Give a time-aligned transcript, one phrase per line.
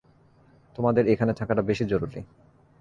[0.75, 2.19] তোমাদের এখানে থাকাটা বেশি জরুরি।